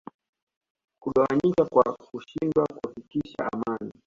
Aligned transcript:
kugawanyika 1.01 1.63
kwa 1.73 1.83
kushindwa 2.07 2.63
kuhakikisha 2.77 3.41
amani 3.53 3.89